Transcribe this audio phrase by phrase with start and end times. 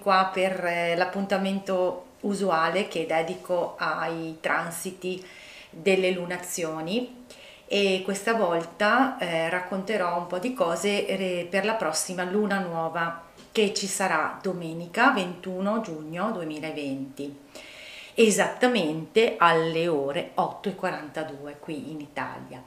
[0.00, 5.24] Qua per eh, l'appuntamento usuale che dedico ai transiti
[5.70, 7.26] delle lunazioni.
[7.66, 13.28] E questa volta eh, racconterò un po' di cose eh, per la prossima luna nuova
[13.52, 17.38] che ci sarà domenica 21 giugno 2020
[18.14, 22.62] esattamente alle ore 8.42 qui in Italia.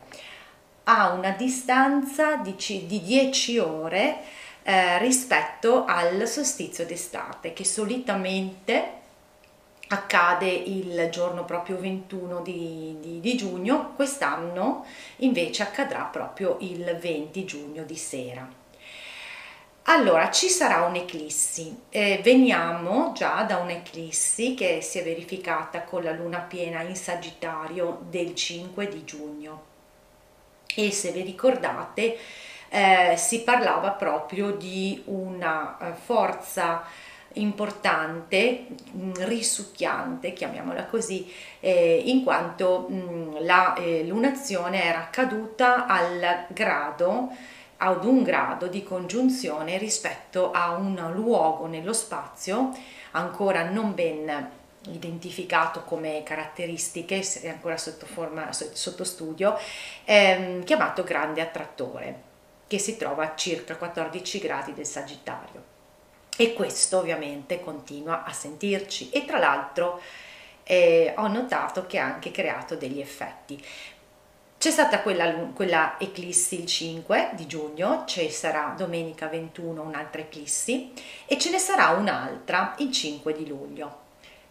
[0.86, 2.56] A una distanza di,
[2.88, 4.18] di 10 ore
[4.64, 9.02] eh, rispetto al solstizio d'estate che solitamente
[9.90, 14.86] accade il giorno proprio 21 di, di, di giugno, quest'anno
[15.18, 18.62] invece accadrà proprio il 20 giugno di sera.
[19.88, 26.14] Allora, ci sarà un'eclissi, eh, veniamo già da un'eclissi che si è verificata con la
[26.14, 29.72] luna piena in Sagittario del 5 di giugno
[30.76, 32.18] e se vi ricordate
[32.74, 36.84] eh, si parlava proprio di una eh, forza
[37.34, 45.86] importante, mm, risucchiante, chiamiamola così, eh, in quanto mh, mm, la eh, lunazione era caduta
[45.86, 47.30] al grado
[47.78, 52.72] ad un grado di congiunzione rispetto a un luogo nello spazio
[53.12, 54.50] ancora non ben
[54.88, 59.58] identificato come caratteristiche, ancora sotto, forma, sotto studio,
[60.06, 62.32] ehm, chiamato grande attrattore,
[62.74, 65.64] che si trova a circa 14 gradi del Sagittario
[66.36, 70.02] e questo ovviamente continua a sentirci e tra l'altro
[70.64, 73.64] eh, ho notato che ha anche creato degli effetti.
[74.58, 80.94] C'è stata quella, quella eclissi il 5 di giugno, ci sarà domenica 21 un'altra eclissi
[81.28, 84.00] e ce ne sarà un'altra il 5 di luglio.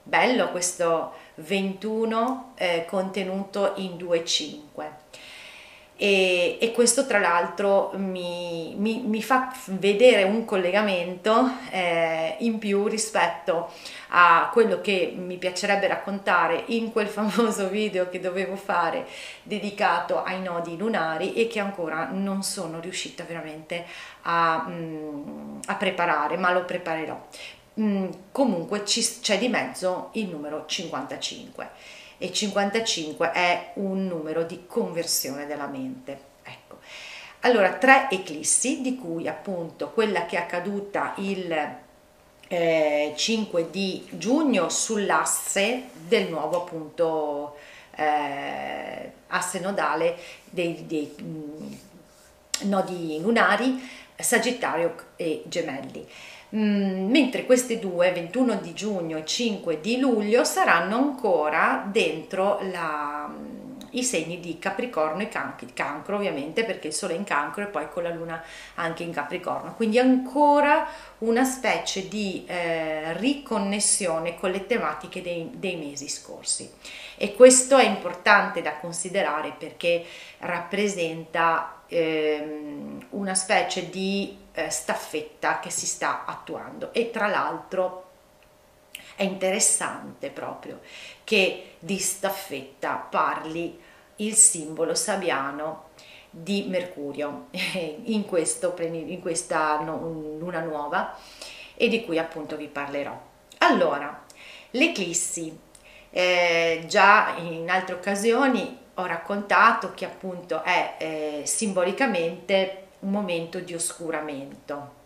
[0.04, 4.60] Bello questo 21 eh, contenuto in 2-5
[6.02, 12.88] e, e questo tra l'altro mi, mi, mi, fa vedere un collegamento eh, in più
[12.88, 13.70] rispetto
[14.08, 19.06] a quello che mi piacerebbe raccontare in quel famoso video che dovevo fare
[19.44, 23.84] dedicato ai nodi lunari e che ancora non sono riuscita veramente
[24.22, 27.28] a, mm, a preparare, ma lo preparerò.
[27.80, 35.44] Mm, comunque c'è di mezzo il numero 55 e 55 è un numero di conversione
[35.44, 36.20] della mente.
[36.44, 36.78] Ecco.
[37.40, 41.76] Allora, tre eclissi, di cui appunto quella che è accaduta il
[42.46, 47.56] eh, 5 di giugno sull'asse del nuovo appunto
[47.96, 51.72] eh, asse nodale dei, dei mh, mm,
[52.68, 53.82] nodi lunari
[54.16, 56.08] Sagittario e Gemelli.
[56.54, 63.26] Mm, mentre queste due, 21 di giugno e 5 di luglio, saranno ancora dentro la,
[63.26, 67.66] mm, i segni di Capricorno e Cancro, ovviamente perché il Sole è in Cancro e
[67.68, 68.42] poi con la Luna
[68.74, 70.86] anche in Capricorno, quindi ancora
[71.18, 76.70] una specie di eh, riconnessione con le tematiche dei, dei mesi scorsi.
[77.22, 80.04] E questo è importante da considerare perché
[80.38, 88.10] rappresenta ehm, una specie di eh, staffetta che si sta attuando e tra l'altro
[89.14, 90.80] è interessante proprio
[91.22, 93.80] che di staffetta parli
[94.16, 95.90] il simbolo sabiano
[96.28, 97.46] di Mercurio
[98.02, 101.16] in, questo, in questa luna nuova
[101.76, 103.16] e di cui appunto vi parlerò.
[103.58, 104.24] Allora,
[104.72, 105.70] l'eclissi,
[106.12, 113.74] eh, già in altre occasioni ho raccontato che appunto è eh, simbolicamente un momento di
[113.74, 115.00] oscuramento.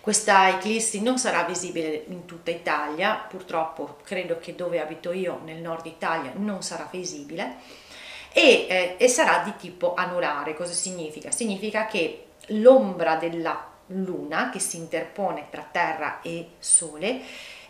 [0.00, 5.58] Questa eclissi non sarà visibile in tutta Italia, purtroppo credo che dove abito io, nel
[5.58, 7.56] nord Italia, non sarà visibile
[8.32, 10.54] e, eh, e sarà di tipo anulare.
[10.54, 11.30] Cosa significa?
[11.30, 17.20] Significa che l'ombra della luna che si interpone tra terra e sole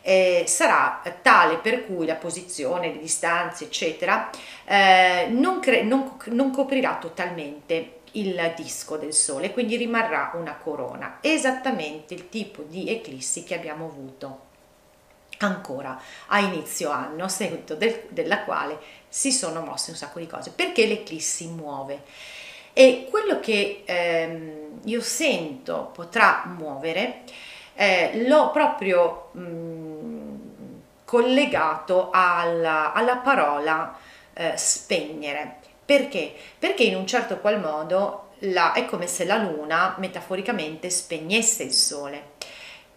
[0.03, 4.31] eh, sarà tale per cui la posizione, le distanze, eccetera,
[4.65, 12.15] eh, non, non, non coprirà totalmente il disco del Sole, quindi rimarrà una corona, esattamente
[12.15, 14.51] il tipo di eclissi che abbiamo avuto
[15.39, 18.79] ancora a inizio anno, a seguito del, della quale
[19.09, 22.03] si sono mosse un sacco di cose, perché l'eclissi muove.
[22.75, 27.25] E quello che ehm, io sento potrà muovere
[27.75, 30.37] eh, l'ho proprio mh, mm,
[31.05, 33.97] collegato alla, alla parola
[34.35, 35.57] eh, spegnere.
[35.85, 36.33] Perché?
[36.59, 41.73] Perché in un certo qual modo la, è come se la luna metaforicamente spegnesse il
[41.73, 42.31] sole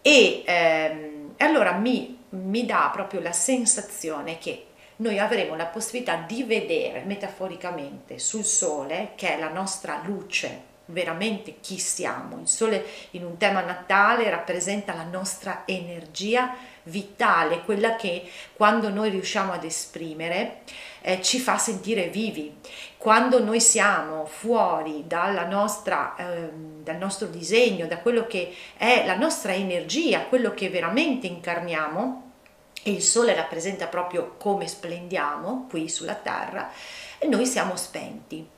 [0.06, 4.66] e ehm, allora mi, mi dà proprio la sensazione che
[4.98, 11.56] noi avremo la possibilità di vedere metaforicamente sul sole, che è la nostra luce, veramente
[11.60, 12.38] chi siamo.
[12.40, 16.54] Il sole in un tema natale rappresenta la nostra energia
[16.84, 20.60] vitale, quella che quando noi riusciamo ad esprimere
[21.00, 22.56] eh, ci fa sentire vivi.
[22.96, 25.04] Quando noi siamo fuori
[25.44, 26.50] nostra, eh,
[26.82, 32.22] dal nostro disegno, da quello che è la nostra energia, quello che veramente incarniamo,
[32.82, 36.70] e il sole rappresenta proprio come splendiamo qui sulla terra,
[37.28, 38.54] noi siamo spenti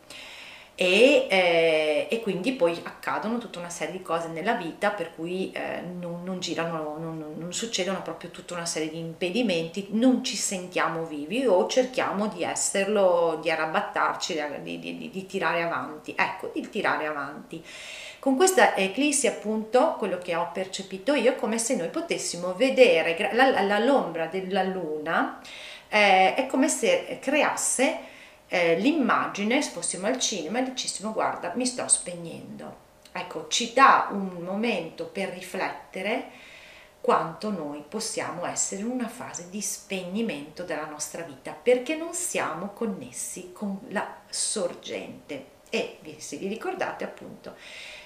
[0.80, 5.50] e, eh, e, quindi poi accadono tutta una serie di cose nella vita per cui
[5.50, 10.36] eh, non, non, girano, non, non, succedono proprio tutta una serie di impedimenti, non ci
[10.36, 16.52] sentiamo vivi o cerchiamo di esserlo, di arrabattarci, di, di, di, di tirare avanti, ecco,
[16.54, 17.60] di tirare avanti.
[18.20, 23.16] Con questa eclissi appunto quello che ho percepito io è come se noi potessimo vedere
[23.84, 25.40] l'ombra della luna,
[25.88, 28.07] eh, è come se creasse
[28.48, 32.86] eh, l'immagine, se fossimo al cinema dicessimo guarda mi sto spegnendo.
[33.12, 36.30] Ecco, ci dà un momento per riflettere
[37.00, 42.70] quanto noi possiamo essere in una fase di spegnimento della nostra vita perché non siamo
[42.70, 47.54] connessi con la sorgente e se vi ricordate appunto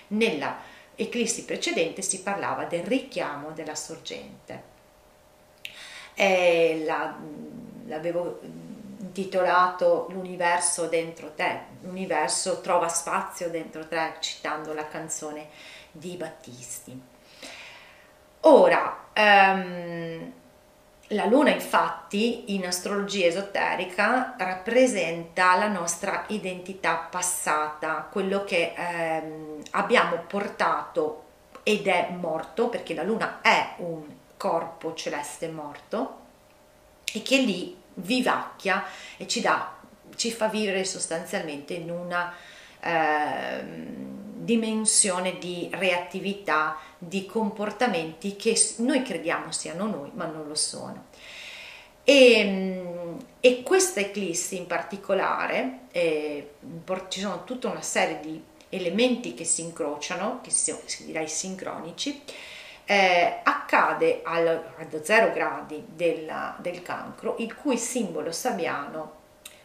[0.09, 0.59] nella
[0.95, 4.71] eclissi precedente si parlava del richiamo della sorgente
[6.15, 7.19] e la,
[7.87, 8.41] l'avevo
[9.13, 15.49] intitolato L'universo dentro te, l'universo trova spazio dentro te, citando la canzone
[15.91, 17.01] di Battisti.
[18.41, 20.33] Ora, um,
[21.09, 30.17] la luna infatti in astrologia esoterica rappresenta la nostra identità passata, quello che ehm, abbiamo
[30.27, 31.25] portato
[31.63, 34.05] ed è morto, perché la luna è un
[34.39, 36.21] corpo celeste morto
[37.13, 38.85] e che lì vivacchia
[39.17, 39.77] e ci dà,
[40.17, 42.35] ci fa vivere sostanzialmente in una
[42.81, 43.63] eh,
[44.43, 51.07] dimensione di reattività, di comportamenti che noi crediamo siano noi, ma non lo sono.
[52.05, 52.83] E,
[53.39, 56.55] e questa eclissi in particolare, eh,
[57.09, 60.75] ci sono tutta una serie di elementi che si incrociano, che si
[61.05, 62.23] direi sincronici,
[62.85, 69.21] eh, accade al, a 0 gradi della, del cancro, il cui simbolo sabiano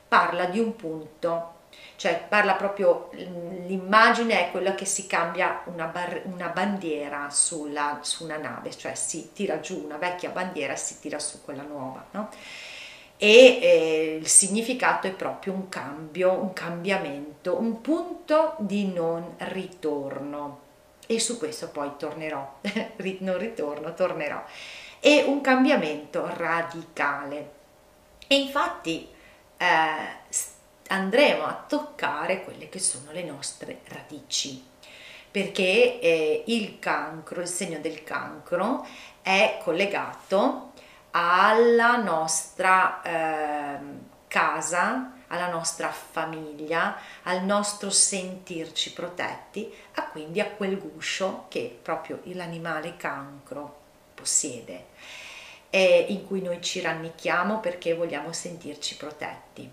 [0.07, 1.53] parla di un punto,
[1.95, 8.23] cioè parla proprio, l'immagine è quella che si cambia una, bar, una bandiera sulla, su
[8.23, 12.05] una nave, cioè si tira giù una vecchia bandiera e si tira su quella nuova,
[12.11, 12.29] no?
[13.17, 20.65] e eh, il significato è proprio un cambio, un cambiamento, un punto di non ritorno
[21.07, 22.59] e su questo poi tornerò,
[23.19, 24.43] non ritorno, tornerò.
[24.99, 27.51] È un cambiamento radicale
[28.27, 29.07] e infatti
[29.57, 29.65] eh,
[30.87, 34.63] andremo a toccare quelle che sono le nostre radici
[35.29, 38.85] perché eh, il cancro, il segno del cancro
[39.21, 40.71] è collegato
[41.11, 43.79] alla nostra eh,
[44.27, 52.21] casa alla nostra famiglia, al nostro sentirci protetti, a quindi a quel guscio che proprio
[52.23, 53.79] l'animale cancro
[54.13, 54.85] possiede,
[55.69, 59.69] e in cui noi ci rannicchiamo perché vogliamo sentirci protetti.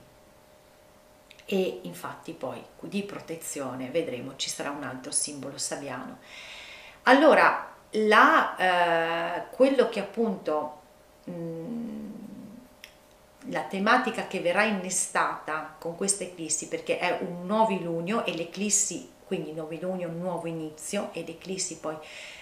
[1.47, 6.19] E infatti poi di protezione vedremo ci sarà un altro simbolo sabiano.
[7.05, 10.81] Allora, la, eh, quello che appunto
[11.25, 12.13] mh, mm,
[13.49, 19.53] la tematica che verrà innestata con questa eclissi, perché è un novilunio e l'eclissi, quindi
[19.53, 21.97] novilunio, un nuovo inizio, ed eclissi poi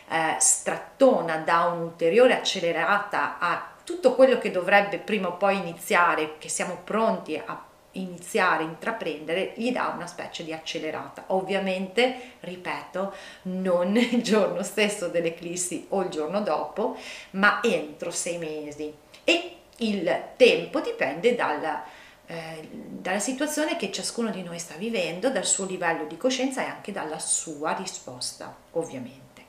[0.09, 6.49] eh, strattona da un'ulteriore accelerata a tutto quello che dovrebbe prima o poi iniziare, che
[6.49, 11.25] siamo pronti a iniziare, intraprendere, gli dà una specie di accelerata.
[11.29, 16.97] Ovviamente, ripeto, non il giorno stesso dell'eclissi o il giorno dopo,
[17.33, 18.95] ma entro sei mesi.
[19.25, 19.57] E
[19.89, 21.85] il tempo dipende dalla,
[22.27, 26.69] eh, dalla situazione che ciascuno di noi sta vivendo, dal suo livello di coscienza e
[26.69, 29.45] anche dalla sua risposta, ovviamente.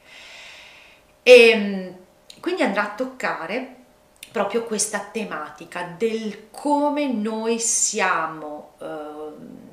[1.23, 1.97] E ehm,
[2.39, 3.75] quindi andrà a toccare
[4.31, 8.87] proprio questa tematica del come noi siamo, eh,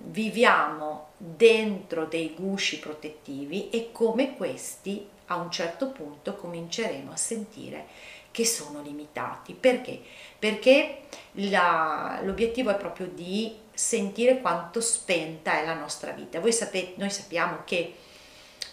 [0.04, 7.86] viviamo dentro dei gusci protettivi e come questi a un certo punto cominceremo a sentire
[8.30, 9.54] che sono limitati.
[9.54, 10.00] Perché?
[10.38, 16.40] Perché la, l'obiettivo è proprio di sentire quanto spenta è la nostra vita.
[16.40, 17.96] Voi sapete, noi sappiamo che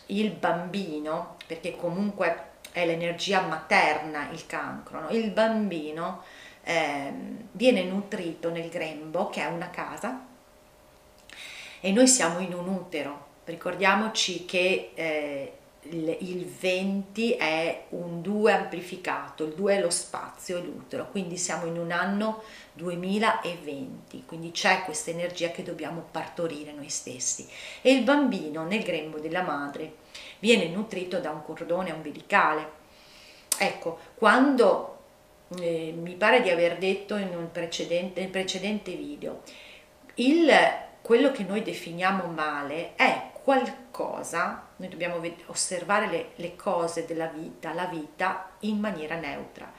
[0.08, 5.10] il bambino, perché comunque è l'energia materna il cancro, no?
[5.10, 6.24] il bambino
[6.64, 7.14] eh,
[7.52, 10.26] viene nutrito nel grembo, che è una casa,
[11.80, 13.26] e noi siamo in un utero.
[13.46, 15.54] Ricordiamoci che eh,
[15.92, 21.38] il, il 20 è un 2 amplificato, il 2 è lo spazio e l'utero, quindi
[21.38, 27.48] siamo in un anno 2020, quindi c'è questa energia che dobbiamo partorire noi stessi.
[27.82, 29.96] E il bambino nel grembo della madre
[30.40, 32.76] viene nutrito da un cordone umbilicale.
[33.58, 34.98] Ecco, quando
[35.60, 37.16] eh, mi pare di aver detto
[37.52, 39.42] precedente, nel precedente video,
[40.16, 40.52] il,
[41.02, 47.74] quello che noi definiamo male è qualcosa, noi dobbiamo osservare le, le cose della vita,
[47.74, 49.72] la vita in maniera neutra.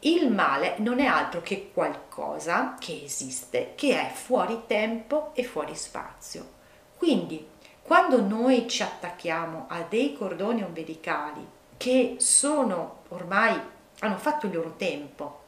[0.00, 5.74] Il male non è altro che qualcosa che esiste, che è fuori tempo e fuori
[5.74, 6.56] spazio.
[6.96, 7.46] Quindi,
[7.82, 11.44] quando noi ci attacchiamo a dei cordoni ombelicali
[11.76, 13.58] che sono ormai
[14.00, 15.42] hanno fatto il loro tempo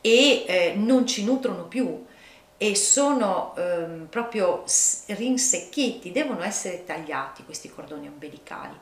[0.00, 2.04] e eh, non ci nutrono più
[2.56, 4.64] e sono ehm, proprio
[5.06, 8.78] rinsecchiti, devono essere tagliati questi cordoni ombelicali.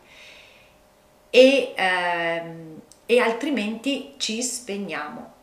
[1.31, 5.41] E, ehm, e altrimenti ci spegniamo.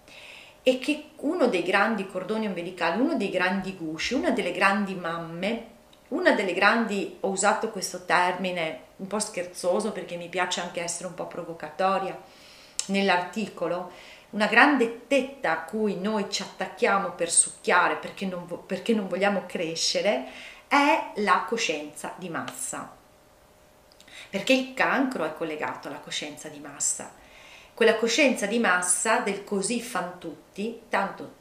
[0.62, 5.78] E che uno dei grandi cordoni ombelicali, uno dei grandi gusci, una delle grandi mamme,
[6.10, 11.08] una delle grandi, ho usato questo termine un po' scherzoso perché mi piace anche essere
[11.08, 12.18] un po' provocatoria,
[12.88, 13.92] nell'articolo,
[14.32, 19.46] una grande tetta a cui noi ci attacchiamo per succhiare perché non, perché non vogliamo
[19.48, 20.26] crescere
[20.68, 22.96] è la coscienza di massa.
[24.30, 27.12] Perché il cancro è collegato alla coscienza di massa.
[27.74, 31.38] Quella coscienza di massa del così fan tutti, tanto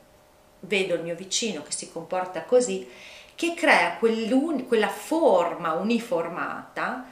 [0.61, 2.89] vedo il mio vicino che si comporta così,
[3.35, 7.07] che crea quella forma uniformata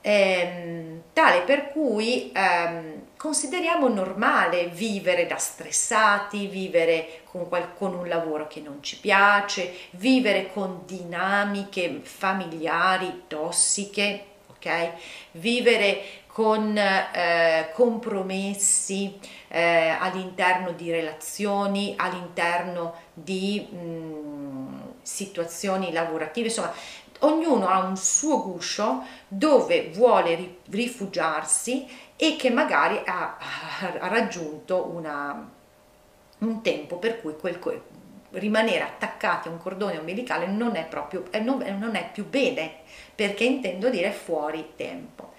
[0.00, 8.46] ehm, tale per cui ehm, consideriamo normale vivere da stressati, vivere con, con un lavoro
[8.46, 14.92] che non ci piace, vivere con dinamiche familiari tossiche, ok?
[15.32, 26.72] Vivere con eh, compromessi eh, all'interno di relazioni, all'interno di mh, mm, situazioni lavorative, insomma
[27.20, 35.48] ognuno ha un suo guscio dove vuole rifugiarsi e che magari ha, ha raggiunto una,
[36.38, 37.60] un tempo per cui quel,
[38.32, 42.78] rimanere attaccati a un cordone ombelicale non è, proprio, non, non è più bene,
[43.14, 45.32] perché intendo dire fuori tempo.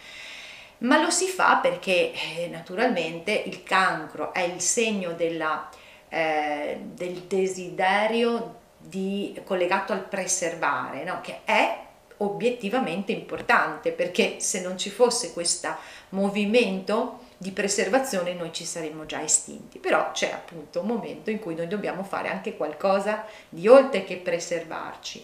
[0.80, 5.70] Ma lo si fa perché eh, naturalmente il cancro è il segno della,
[6.08, 11.20] eh, del desiderio di, collegato al preservare, no?
[11.22, 11.88] che è
[12.20, 15.76] obiettivamente importante perché se non ci fosse questo
[16.10, 19.80] movimento di preservazione noi ci saremmo già estinti.
[19.80, 24.18] Però c'è appunto un momento in cui noi dobbiamo fare anche qualcosa di oltre che
[24.18, 25.24] preservarci.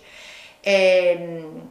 [0.62, 1.70] E, ehm,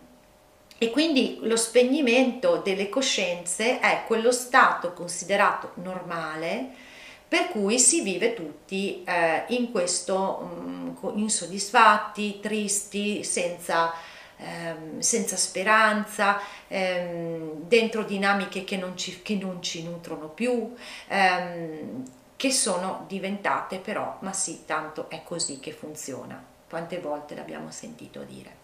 [0.76, 6.82] e quindi lo spegnimento delle coscienze è quello stato considerato normale
[7.26, 13.92] per cui si vive tutti eh, in questo mh, mm, insoddisfatti, tristi, senza,
[14.36, 20.74] ehm, senza speranza, ehm, dentro dinamiche che non ci, che non ci nutrono più,
[21.08, 22.02] ehm,
[22.36, 26.42] che sono diventate però, ma sì, tanto è così che funziona.
[26.68, 28.62] Quante volte l'abbiamo sentito dire.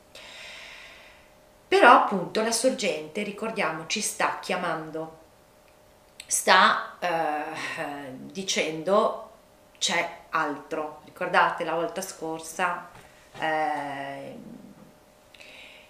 [1.69, 5.19] Però appunto la sorgente, ricordiamo, ci sta chiamando
[6.31, 9.31] sta eh, dicendo
[9.79, 11.00] c'è altro.
[11.05, 12.89] Ricordate la volta scorsa
[13.39, 14.37] eh,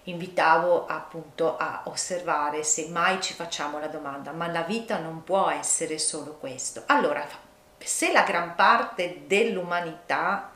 [0.05, 5.49] invitavo appunto a osservare se mai ci facciamo la domanda ma la vita non può
[5.51, 6.83] essere solo questo.
[6.87, 7.27] Allora,
[7.79, 10.53] se la gran parte dell'umanità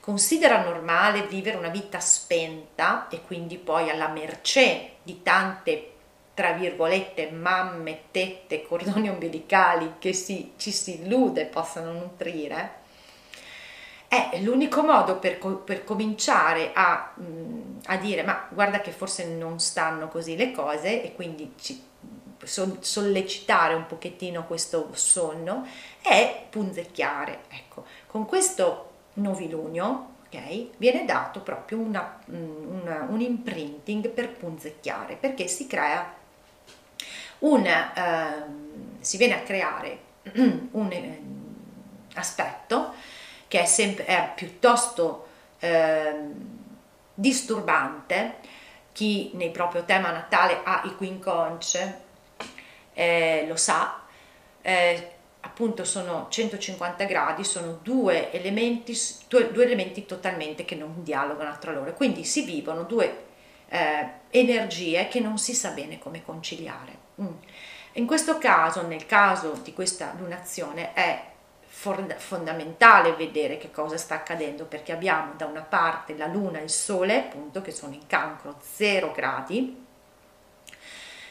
[0.00, 5.92] considera normale vivere una vita spenta e quindi poi alla mercé di tante
[6.36, 12.75] tra virgolette mamme, tette, cordoni ombelicali che si, ci si illude possano nutrire,
[14.08, 19.58] è l'unico modo per, per cominciare a, mm, a, dire ma guarda che forse non
[19.58, 21.82] stanno così le cose e quindi ci,
[22.44, 25.66] sollecitare un pochettino questo sonno
[26.02, 27.40] è punzecchiare.
[27.48, 35.46] Ecco, con questo novilunio okay, viene dato proprio una, una, un imprinting per punzecchiare perché
[35.46, 36.14] si crea
[37.40, 38.44] un, eh,
[39.00, 39.98] si viene a creare
[40.72, 41.20] un eh,
[42.14, 42.94] aspetto
[43.48, 45.26] che è, sempre, è piuttosto
[45.60, 46.14] eh,
[47.14, 48.54] disturbante.
[48.92, 52.04] Chi nel proprio tema natale ha i quincunce
[52.94, 54.02] eh, lo sa,
[54.62, 55.10] eh,
[55.40, 58.98] appunto sono 150 gradi, sono due elementi,
[59.28, 63.24] due, due elementi totalmente che non dialogano tra loro, quindi si vivono due
[63.68, 66.98] eh, energie che non si sa bene come conciliare.
[67.20, 67.34] Mm.
[67.92, 71.22] In questo caso, nel caso di questa lunazione, è
[71.78, 76.70] fondamentale vedere che cosa sta accadendo perché abbiamo da una parte la luna e il
[76.70, 79.84] sole appunto che sono in cancro 0 gradi.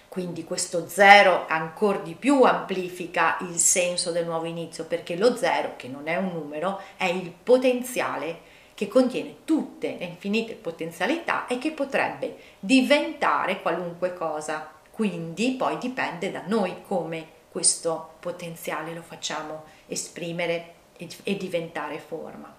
[0.08, 5.74] Quindi questo zero ancora di più amplifica il senso del nuovo inizio perché lo zero
[5.76, 11.58] che non è un numero è il potenziale che contiene tutte le infinite potenzialità e
[11.58, 14.72] che potrebbe diventare qualunque cosa.
[14.90, 22.54] Quindi poi dipende da noi come questo potenziale lo facciamo esprimere e, e diventare forma.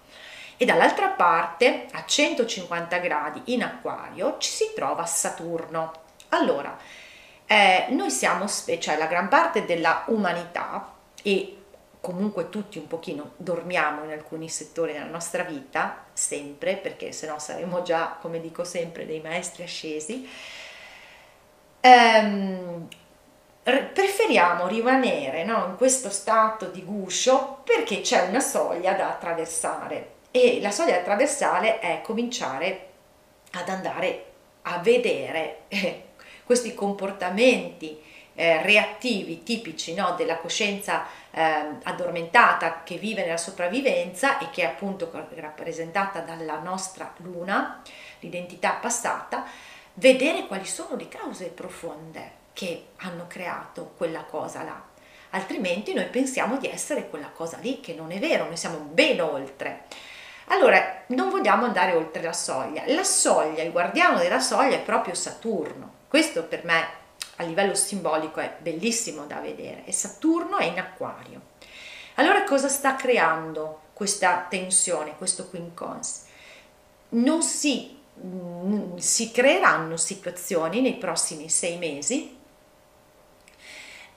[0.57, 5.91] E dall'altra parte, a 150 gradi in acquario, ci si trova Saturno.
[6.29, 6.77] Allora,
[7.45, 11.57] eh, noi siamo, cioè la gran parte della umanità e
[12.01, 17.37] comunque tutti un pochino dormiamo in alcuni settori della nostra vita, sempre, perché se no
[17.37, 20.27] saremmo già, come dico sempre, dei maestri ascesi,
[21.81, 22.87] ehm,
[23.67, 30.15] preferiamo rimanere no, in questo stato di guscio perché c'è una soglia da attraversare.
[30.31, 32.85] E la soglia da attraversare è cominciare
[33.51, 34.23] ad andare
[34.63, 36.03] a vedere eh,
[36.45, 38.01] questi comportamenti
[38.35, 41.41] eh, reattivi tipici no, della coscienza eh,
[41.83, 47.81] addormentata che vive nella sopravvivenza e che è appunto rappresentata dalla nostra luna,
[48.19, 49.45] l'identità passata,
[49.95, 54.81] vedere quali sono le cause profonde che hanno creato quella cosa là.
[55.29, 59.21] Altrimenti noi pensiamo di essere quella cosa lì, che non è vero, noi siamo ben
[59.21, 59.83] oltre.
[60.45, 62.81] Allora, non vogliamo andare oltre la soglia.
[62.87, 65.93] La soglia, il guardiano della soglia è proprio Saturno.
[66.07, 66.87] Questo per me
[67.35, 71.41] a livello simbolico è bellissimo da vedere e Saturno è in acquario.
[72.15, 76.23] Allora cosa sta creando questa tensione, questo quincons?
[77.09, 82.36] Non si Mm, si creeranno situazioni nei prossimi sei mesi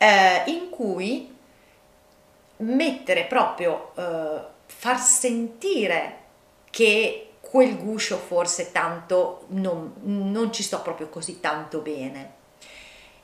[0.03, 1.37] eh, in cui
[2.59, 6.19] mettere proprio, eh, far sentire
[6.71, 12.33] che quel guscio forse tanto non, non ci sto proprio così tanto bene.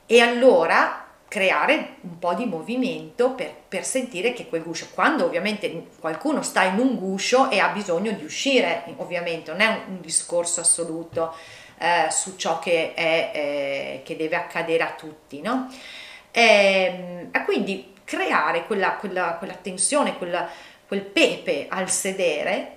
[0.05, 5.87] E allora creare un po' di movimento per, per, sentire che quel guscio, quando ovviamente
[5.99, 10.01] qualcuno sta in un guscio e ha bisogno di uscire, ovviamente non è un, un
[10.01, 11.33] discorso assoluto
[11.79, 15.69] eh, su ciò che, è, eh, che deve accadere a tutti, no?
[16.37, 20.47] E, e quindi creare quella, quella, quella tensione, quella,
[20.87, 22.75] quel pepe al sedere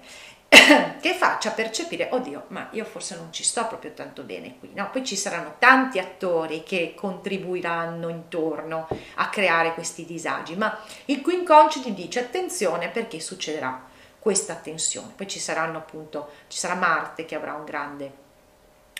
[0.49, 4.89] che faccia percepire, oddio, ma io forse non ci sto proprio tanto bene qui, no?
[4.91, 11.83] Poi ci saranno tanti attori che contribuiranno intorno a creare questi disagi, ma il Conch
[11.83, 15.13] ti dice attenzione perché succederà questa tensione.
[15.15, 18.13] Poi ci saranno appunto, ci sarà Marte che avrà un grande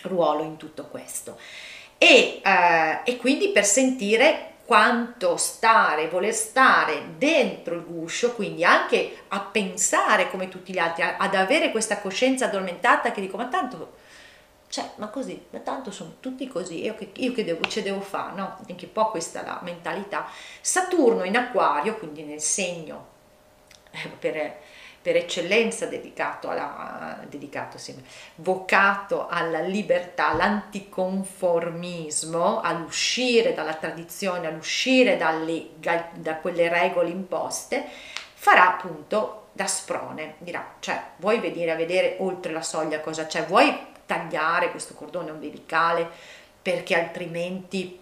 [0.03, 1.39] ruolo in tutto questo.
[1.97, 9.23] E, eh, e quindi per sentire quanto stare, voler stare dentro il guscio, quindi anche
[9.27, 13.95] a pensare come tutti gli altri, ad avere questa coscienza addormentata che dico ma tanto,
[14.69, 17.99] cioè ma così, ma tanto sono tutti così, io che, io che devo, ce devo
[17.99, 18.59] fare, no?
[18.69, 20.29] Anche un po' questa la mentalità.
[20.61, 23.07] Saturno in acquario, quindi nel segno
[23.91, 24.55] eh, per
[25.01, 27.95] per eccellenza dedicato alla, dedicato, sì,
[28.35, 35.69] vocato alla libertà, all'anticonformismo, all'uscire dalla tradizione, all'uscire dalle,
[36.13, 37.83] da quelle regole imposte,
[38.33, 43.45] farà appunto da sprone, dirà, cioè vuoi venire a vedere oltre la soglia cosa c'è,
[43.45, 46.09] vuoi tagliare questo cordone ombelicale?
[46.61, 47.99] Perché altrimenti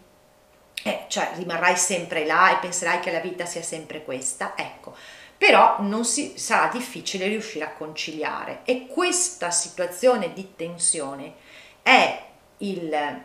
[0.84, 4.96] eh, cioè, rimarrai sempre là e penserai che la vita sia sempre questa, ecco,
[5.39, 8.60] però non si, sarà difficile riuscire a conciliare.
[8.65, 11.36] E questa situazione di tensione
[11.82, 12.25] è
[12.58, 13.21] il,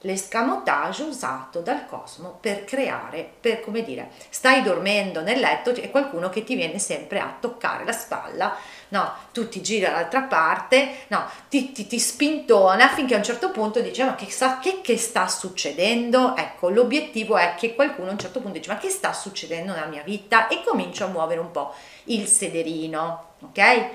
[0.00, 6.28] l'escamotage usato dal cosmo per creare, per come dire, stai dormendo nel letto e qualcuno
[6.28, 8.54] che ti viene sempre a toccare la spalla
[8.88, 13.50] no, tu ti giri dall'altra parte, no, ti, ti, ti, spintona finché a un certo
[13.50, 16.36] punto dice ma che, sta, che, che sta succedendo?
[16.36, 19.86] Ecco, l'obiettivo è che qualcuno a un certo punto dice ma che sta succedendo nella
[19.86, 20.48] mia vita?
[20.48, 23.88] E comincia a muovere un po' il sederino, ok?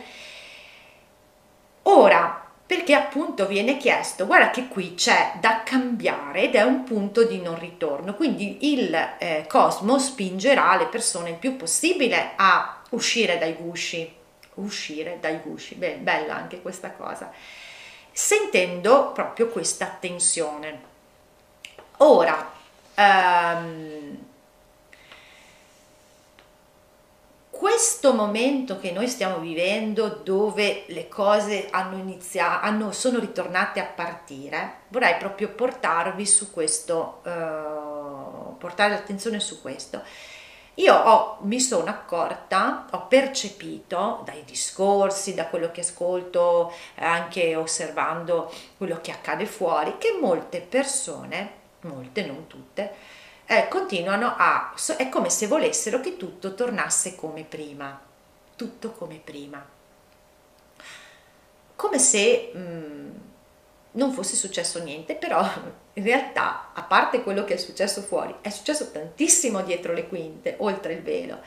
[1.83, 7.25] Ora, perché appunto viene chiesto, guarda che qui c'è da cambiare ed è un punto
[7.25, 13.37] di non ritorno, quindi il eh, cosmo spingerà le persone il più possibile a uscire
[13.37, 14.19] dai gusci,
[14.55, 17.31] uscire dai gusci, beh, bella anche questa cosa,
[18.11, 20.89] sentendo proprio questa tensione.
[21.97, 22.51] Ora,
[22.95, 24.29] ehm,
[27.61, 33.85] questo momento che noi stiamo vivendo dove le cose hanno iniziato, hanno, sono ritornate a
[33.85, 40.01] partire, vorrei proprio portarvi su questo, uh, portare l'attenzione su questo.
[40.81, 48.51] Io ho, mi sono accorta, ho percepito dai discorsi, da quello che ascolto, anche osservando
[48.77, 52.95] quello che accade fuori, che molte persone, molte, non tutte,
[53.45, 54.73] eh, continuano a...
[54.97, 58.01] è come se volessero che tutto tornasse come prima,
[58.55, 59.63] tutto come prima.
[61.75, 63.09] Come se mh, mm,
[63.91, 65.47] non fosse successo niente, però
[65.93, 70.55] in realtà, a parte quello che è successo fuori, è successo tantissimo dietro le quinte,
[70.59, 71.39] oltre il velo.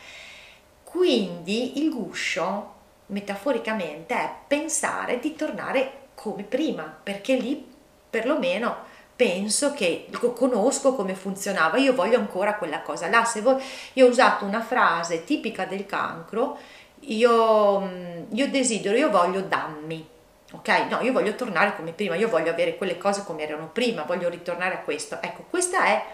[0.83, 2.73] Quindi il guscio,
[3.07, 7.73] metaforicamente, è pensare di tornare come prima, perché lì
[8.11, 13.25] perlomeno penso che conosco come funzionava, io voglio ancora quella cosa là.
[13.25, 13.63] Se voi,
[13.95, 16.59] io ho usato una frase tipica del cancro,
[17.01, 17.91] io,
[18.31, 20.13] io desidero, io voglio dammi.
[20.55, 20.69] Ok?
[20.89, 24.29] No, io voglio tornare come prima, io voglio avere quelle cose come erano prima, voglio
[24.29, 25.21] ritornare a questo.
[25.21, 26.05] Ecco, questa è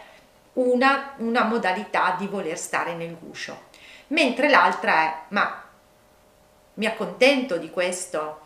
[0.54, 3.68] una, una modalità di voler stare nel guscio.
[4.08, 5.62] Mentre l'altra è, ma
[6.74, 8.40] mi accontento di questo,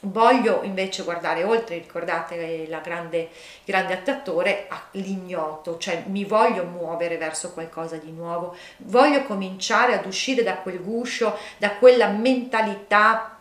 [0.00, 3.30] Voglio invece guardare oltre, ricordate la grande,
[3.64, 10.42] grande attatore, all'ignoto, cioè mi voglio muovere verso qualcosa di nuovo, voglio cominciare ad uscire
[10.42, 13.35] da quel guscio, da quella mentalità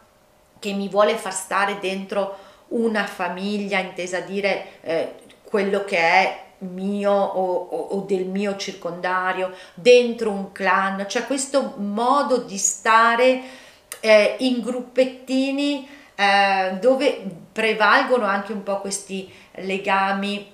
[0.65, 2.37] che mi vuole far stare dentro
[2.69, 9.53] una famiglia, intesa dire eh, quello che è mio o, o, o, del mio circondario,
[9.75, 13.41] dentro un clan, cioè questo modo di stare
[13.99, 20.51] eh, in gruppettini eh, dove prevalgono anche un po' questi legami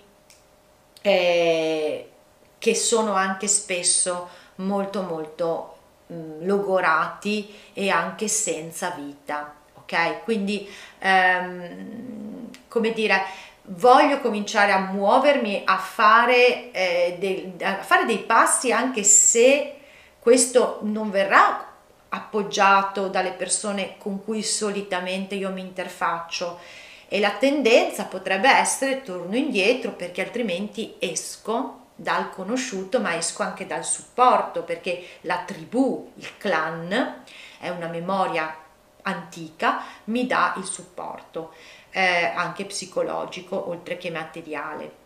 [1.01, 2.09] eh,
[2.57, 9.55] che sono anche spesso molto molto mh, mm, logorati e anche senza vita
[9.91, 10.67] ok quindi
[10.99, 13.25] ehm, come dire
[13.63, 19.75] voglio cominciare a muovermi a fare, eh, dei, a fare dei passi anche se
[20.19, 21.67] questo non verrà
[22.09, 26.59] appoggiato dalle persone con cui solitamente io mi interfaccio.
[27.07, 33.67] E la tendenza potrebbe essere torno indietro perché altrimenti esco dal conosciuto ma esco anche
[33.67, 37.23] dal supporto perché la tribù, il clan
[37.59, 38.55] è una memoria
[39.03, 41.53] antica, mi dà il supporto
[41.91, 44.99] eh, anche psicologico oltre che materiale.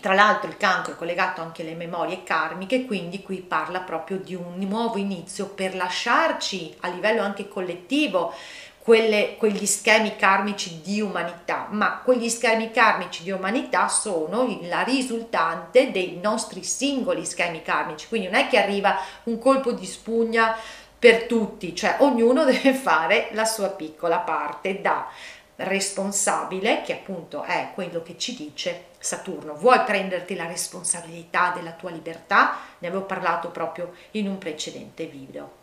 [0.00, 4.34] Tra l'altro il cancro è collegato anche alle memorie karmiche, quindi qui parla proprio di
[4.34, 8.32] un nuovo inizio per lasciarci a livello anche collettivo
[8.78, 15.90] quelle, quegli schemi karmici di umanità, ma quegli schemi karmici di umanità sono la risultante
[15.90, 20.56] dei nostri singoli schemi karmici, quindi non è che arriva un colpo di spugna
[21.00, 25.08] per tutti, cioè ognuno deve fare la sua piccola parte da
[25.56, 29.54] responsabile, che appunto è quello che ci dice Saturno.
[29.54, 32.58] Vuoi prenderti la responsabilità della tua libertà?
[32.78, 35.54] Ne avevo parlato proprio in un precedente video.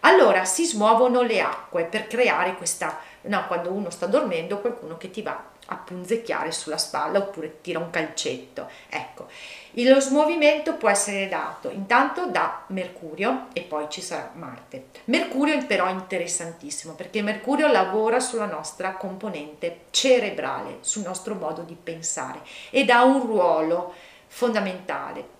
[0.00, 5.10] Allora si smuovono le acque per creare questa, no, quando uno sta dormendo, qualcuno che
[5.10, 8.68] ti va a punzecchiare sulla spalla oppure tira un calcetto.
[8.88, 9.28] Ecco,
[9.72, 14.86] lo smovimento può essere dato intanto da Mercurio e poi ci sarà Marte.
[15.04, 21.76] Mercurio però è interessantissimo perché Mercurio lavora sulla nostra componente cerebrale, sul nostro modo di
[21.80, 23.94] pensare ed ha un ruolo
[24.26, 25.32] fondamentale.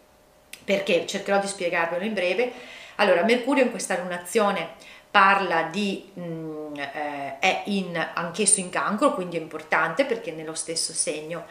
[0.64, 2.52] Perché cercherò di spiegarvelo in breve.
[2.96, 4.76] Allora, Mercurio in questa lunazione
[5.14, 10.34] parla di mh, mm, eh, è in, anch'esso in cancro, quindi è importante perché è
[10.34, 11.44] nello stesso segno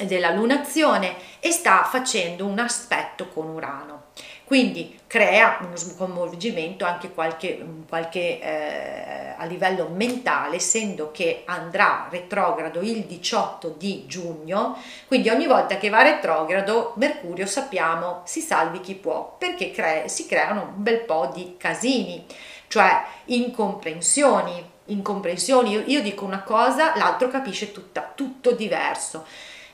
[0.00, 4.08] della lunazione e sta facendo un aspetto con Urano.
[4.44, 12.80] Quindi crea uno sconvolgimento anche qualche, qualche eh, a livello mentale, essendo che andrà retrogrado
[12.80, 18.94] il 18 di giugno, quindi ogni volta che va retrogrado Mercurio sappiamo si salvi chi
[18.94, 22.24] può, perché crea, si creano un bel po' di casini,
[22.68, 29.26] cioè incomprensioni, incomprensioni, io, io dico una cosa, l'altro capisce tutta, tutto diverso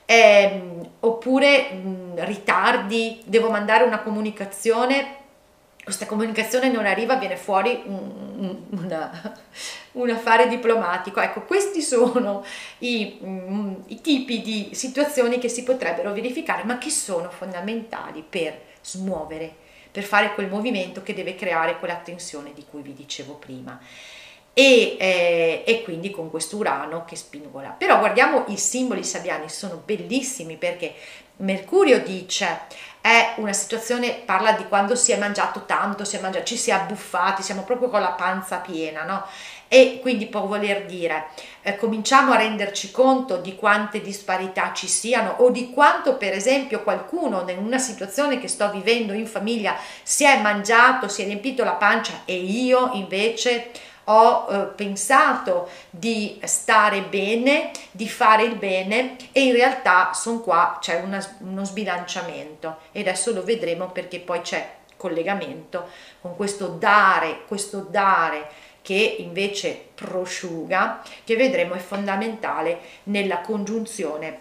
[0.07, 0.61] eh,
[1.01, 5.23] oppure mh, ritardi, devo mandare una comunicazione
[5.85, 9.39] questa comunicazione non arriva, viene fuori un, una,
[9.93, 11.21] un affare diplomatico.
[11.21, 12.43] Ecco, questi sono
[12.79, 18.59] i, um, i, tipi di situazioni che si potrebbero verificare, ma che sono fondamentali per
[18.81, 19.57] smuovere,
[19.95, 23.79] per fare quel movimento che deve creare quella tensione di cui vi dicevo prima.
[24.53, 27.69] E, eh, e, quindi con questo Urano che spingola.
[27.69, 30.95] Però guardiamo i simboli sabiani, sono bellissimi perché
[31.37, 32.63] Mercurio dice
[33.01, 36.71] è una situazione, parla di quando si è mangiato tanto, si è mangiato, ci si
[36.71, 39.25] è abbuffati, siamo proprio con la panza piena, no?
[39.75, 41.31] E quindi può voler dire,
[41.63, 46.85] eh, cominciamo a renderci conto di quante disparità ci siano o di quanto per esempio
[46.85, 51.65] qualcuno in una situazione che sto vivendo in famiglia si è mangiato, si è riempito
[51.65, 53.73] la pancia e io invece
[54.05, 60.79] ho eh, pensato di stare bene, di fare il bene e in realtà sono qua,
[60.81, 62.77] c'è una, uno sbilanciamento.
[62.93, 65.89] E adesso lo vedremo perché poi c'è collegamento
[66.21, 74.41] con questo dare, questo dare che invece prosciuga, che vedremo è fondamentale nella congiunzione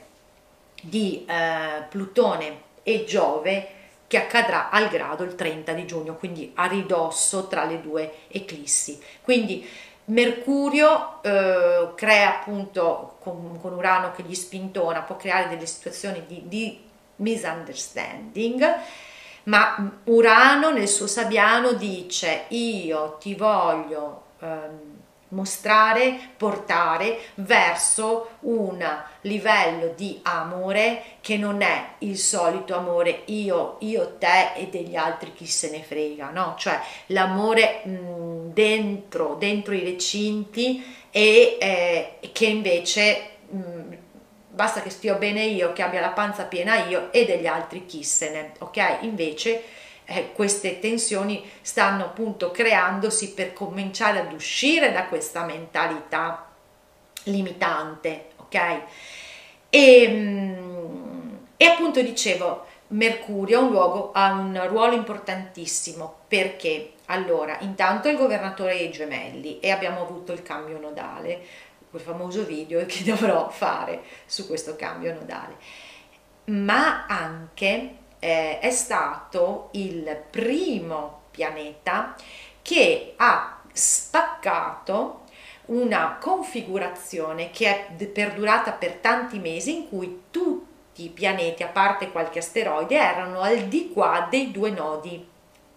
[0.82, 3.68] di eh, Plutone e Giove
[4.06, 9.02] che accadrà al grado il 30 di giugno, quindi a ridosso tra le due eclissi.
[9.22, 9.66] Quindi
[10.06, 16.42] Mercurio eh, crea appunto con, con, Urano che gli spintona, può creare delle situazioni di,
[16.50, 16.84] di
[17.16, 18.76] misunderstanding,
[19.44, 25.02] ma Urano nel suo Sabiano dice io ti voglio ehm,
[25.34, 28.86] mostrare, portare verso un
[29.22, 35.34] livello di amore che non è il solito amore io, io, te e degli altri
[35.34, 36.56] chi se ne frega, no?
[36.58, 43.96] Cioè l'amore mh, dentro, dentro i recinti e eh, che invece mh,
[44.50, 48.04] basta che stia bene io, che abbia la panza piena io e degli altri chi
[48.04, 48.98] se ne, ok?
[49.02, 49.64] Invece
[50.06, 56.50] eh, queste tensioni stanno appunto creandosi per cominciare ad uscire da questa mentalità
[57.24, 58.82] limitante, ok?
[59.70, 68.08] E, mm, e appunto dicevo, Mercurio un luogo, ha un ruolo importantissimo perché allora intanto
[68.08, 71.42] il governatore dei gemelli e abbiamo avuto il cambio nodale,
[71.90, 75.56] quel famoso video che dovrò fare su questo cambio nodale,
[76.46, 82.16] ma anche eh, è stato il primo pianeta
[82.62, 85.24] che ha spaccato
[85.66, 92.12] una configurazione che è perdurata per tanti mesi in cui tutti i pianeti, a parte
[92.12, 95.28] qualche asteroide, erano al di qua dei due nodi,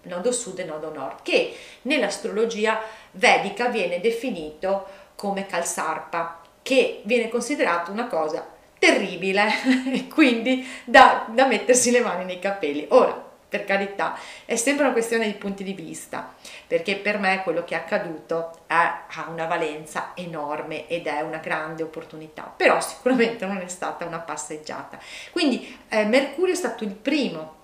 [0.02, 2.80] nodo sud e nodo nord, che nell'astrologia
[3.12, 8.54] vedica viene definito come Kalsarpa, che viene considerato una cosa
[8.86, 9.48] terribile
[9.92, 12.86] e quindi da, da mettersi le mani nei capelli.
[12.90, 16.34] Ora, per carità, è sempre una questione di punti di vista,
[16.66, 21.38] perché per me quello che è accaduto è, ha una valenza enorme ed è una
[21.38, 24.98] grande opportunità, però sicuramente non è stata una passeggiata.
[25.30, 27.54] Quindi eh, Mercurio è stato il primo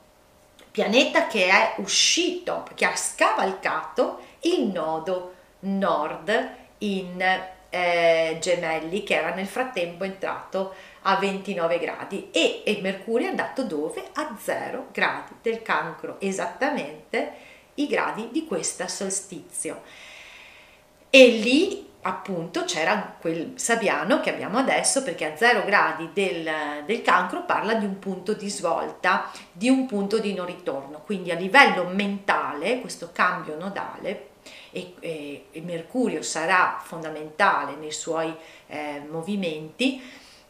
[0.71, 7.23] pianeta che è uscito, che ha scavalcato il nodo nord in
[7.75, 13.65] eh, gemelli che era nel frattempo entrato a 29 gradi e, e Mercurio è andato
[13.65, 14.11] dove?
[14.15, 17.33] A 0 gradi del cancro, esattamente
[17.75, 19.83] i gradi di questa solstizio.
[21.11, 26.51] E lì appunto c'era quel Sabiano che abbiamo adesso perché a 0 gradi del,
[26.85, 31.31] del, cancro parla di un punto di svolta, di un punto di non ritorno, quindi
[31.31, 34.31] a livello mentale questo cambio nodale
[34.71, 38.35] e, e, e Mercurio sarà fondamentale nei suoi
[38.67, 40.03] eh, movimenti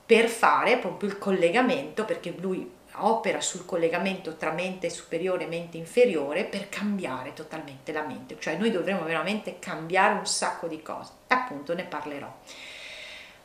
[0.05, 5.79] per fare proprio il collegamento, perché lui opera sul collegamento tra mente superiore e mente
[5.79, 11.13] inferiore per cambiare totalmente la mente, cioè noi dovremo veramente cambiare un sacco di cose,
[11.29, 12.31] appunto ne parlerò.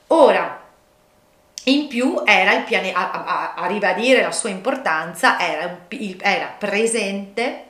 [0.08, 0.66] Ora,
[1.66, 5.86] in più era il pianeta, a, a, a, ribadire la sua importanza, era,
[6.20, 7.64] era presente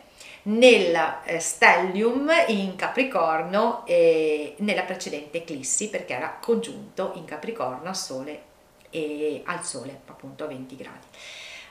[0.44, 7.96] nel eh, stellium in Capricorno e nella precedente eclissi perché era congiunto in Capricorno al
[7.96, 8.47] Sole
[8.90, 11.06] e al sole appunto a 20 gradi.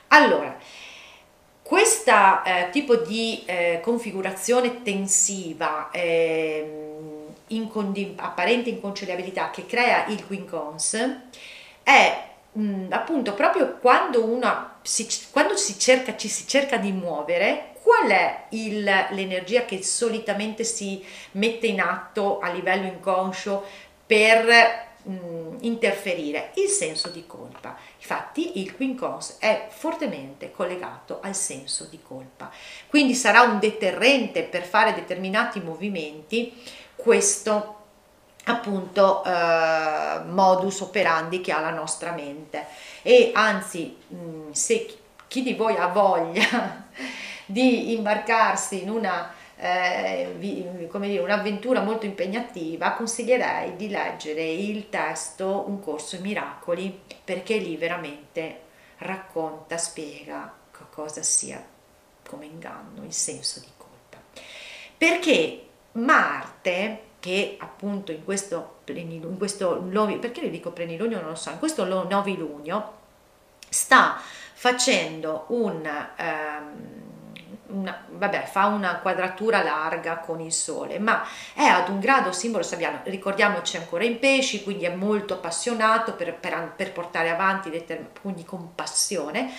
[0.09, 0.57] Allora,
[1.61, 2.11] questo
[2.45, 6.95] eh, tipo di eh, configurazione tensiva eh,
[7.47, 10.97] in apparente inconciliabilità che crea il quincons
[11.83, 17.75] è mh, appunto proprio quando, una si, quando si cerca, ci si cerca di muovere
[17.81, 23.63] qual è l'energia che solitamente si mette in atto a livello inconscio
[24.05, 27.75] per mh, interferire il senso di colpa.
[27.97, 32.51] Infatti il quincons è fortemente collegato al senso di colpa,
[32.87, 36.53] quindi sarà un deterrente per fare determinati movimenti
[36.95, 37.75] questo
[38.45, 42.65] appunto eh, modus operandi che ha la nostra mente
[43.01, 46.85] e anzi mh, se chi di voi ha voglia
[47.45, 55.65] di imbarcarsi in una eh, come dire, un'avventura molto impegnativa, consiglierei di leggere il testo
[55.67, 58.65] Un corso miracoli perché lì veramente
[58.99, 60.53] racconta, spiega
[60.97, 61.63] cosa sia
[62.27, 64.17] come inganno, il senso di colpa.
[64.97, 69.83] Perché Marte, che appunto in questo, in questo
[70.19, 72.93] perché le dico plenilunio non lo so, in questo novilunio
[73.69, 74.19] sta
[74.53, 76.07] facendo un...
[76.19, 77.06] Um,
[77.69, 82.63] una, vabbè, fa una quadratura larga con il Sole, ma è ad un grado simbolo
[82.63, 87.85] sabbiano, ricordiamoci ancora in pesci, quindi è molto appassionato per, per, per portare avanti,
[88.21, 89.51] quindi con passione,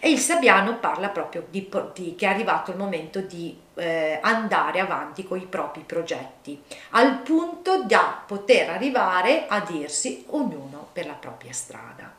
[0.00, 4.80] e il Sabbiano parla proprio di, di, che è arrivato il momento di eh, andare
[4.80, 11.14] avanti con i propri progetti, al punto da poter arrivare a dirsi ognuno per la
[11.14, 12.14] propria strada.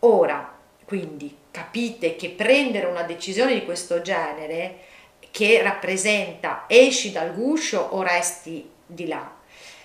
[0.00, 0.52] Ora,
[0.84, 4.86] quindi capite che prendere una decisione di questo genere
[5.30, 9.36] che rappresenta esci dal guscio o resti di là,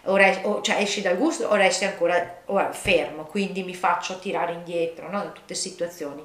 [0.03, 4.19] o, re, o cioè esci dal guscio o resti ancora o fermo, quindi mi faccio
[4.19, 5.21] tirare indietro no?
[5.23, 6.23] da tutte situazioni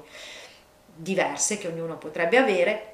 [0.95, 2.85] diverse che ognuno potrebbe avere.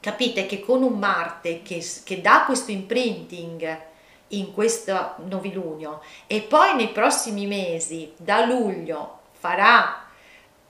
[0.00, 3.88] Capite che con un Marte che, che dà questo imprinting
[4.28, 10.09] in questo novilunio e poi nei prossimi mesi, da luglio, farà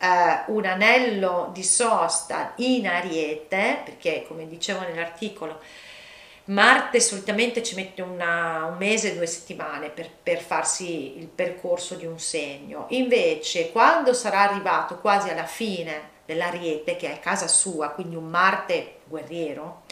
[0.01, 5.61] eh, un anello di sosta in ariete, perché come dicevo nell'articolo,
[6.45, 12.07] Marte solitamente ci mette una, un mese, due settimane per, per, farsi il percorso di
[12.07, 12.87] un segno.
[12.89, 19.01] Invece, quando sarà arrivato quasi alla fine dell'Ariete, che è casa sua, quindi un Marte
[19.05, 19.83] guerriero,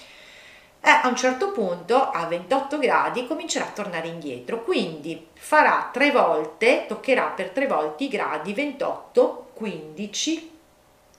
[0.81, 4.64] eh, a un certo punto a 28 gradi comincerà a tornare indietro.
[4.64, 10.51] Quindi farà tre volte, toccherà per tre volte i gradi 28 15,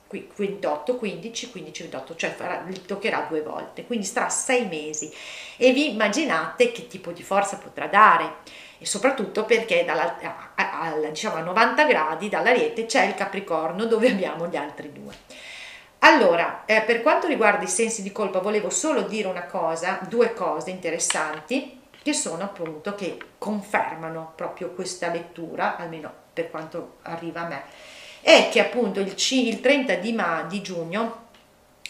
[0.08, 5.12] 28, 15, 15, 28, cioè farà, toccherà due volte, quindi starà sei mesi.
[5.58, 8.36] E vi immaginate che tipo di forza potrà dare?
[8.78, 10.16] E soprattutto perché dalla,
[10.54, 15.14] a, a, diciamo, a 90 gradi dall'ariete c'è il capricorno dove abbiamo gli altri due.
[15.98, 20.32] Allora, eh, per quanto riguarda i sensi di colpa, volevo solo dire una cosa, due
[20.32, 27.48] cose interessanti che sono appunto che confermano proprio questa lettura, almeno per quanto arriva a
[27.48, 27.62] me
[28.20, 31.28] è che appunto il, C, il 30 di, ma, di giugno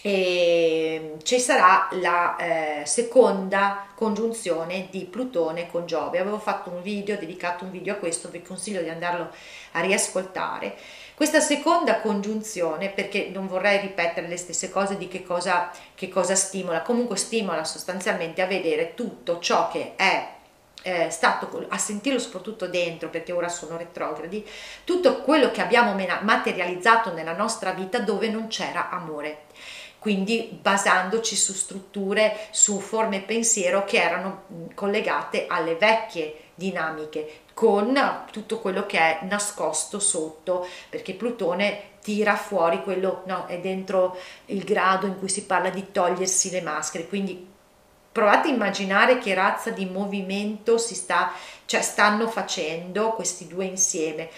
[0.02, 6.18] eh, ci sarà la eh, seconda congiunzione di Plutone con Giove.
[6.18, 9.30] Avevo fatto un video, dedicato un video a questo, vi consiglio di andarlo
[9.72, 10.74] a riascoltare.
[11.14, 16.34] Questa seconda congiunzione, perché non vorrei ripetere le stesse cose di che cosa, che cosa
[16.34, 20.38] stimola, comunque stimola sostanzialmente a vedere tutto ciò che è
[20.82, 24.46] eh, stato a sentirlo soprattutto dentro perché ora sono retrogradi
[24.84, 29.42] tutto quello che abbiamo materializzato nella nostra vita dove non c'era amore.
[29.98, 38.58] Quindi basandoci su strutture, su forme pensiero che erano collegate alle vecchie dinamiche con tutto
[38.60, 44.16] quello che è nascosto sotto perché Plutone tira fuori quello no, è dentro
[44.46, 47.49] il grado in cui si parla di togliersi le maschere quindi
[48.12, 51.32] provate a immaginare che razza di movimento si sta,
[51.64, 54.28] cioè stanno facendo questi due insieme.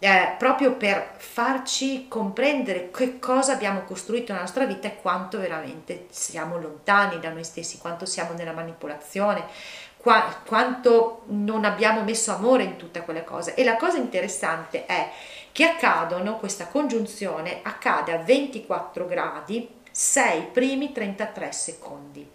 [0.00, 6.06] Eh, proprio per farci comprendere che cosa abbiamo costruito nella nostra vita e quanto veramente
[6.10, 9.44] siamo lontani da noi stessi, quanto siamo nella manipolazione,
[9.96, 13.54] qua, quanto non abbiamo messo amore in tutte quelle cose.
[13.54, 15.10] E la cosa interessante è
[15.50, 22.30] che accadono, questa congiunzione accade a 24 gradi, 6 primi 33 secondi.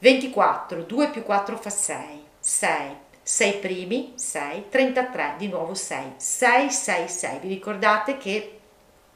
[0.00, 6.70] 24, 2 più 4 fa 6, 6, 6 primi, 6, 33, di nuovo 6, 6,
[6.70, 7.38] 6, 6.
[7.40, 8.58] Vi ricordate che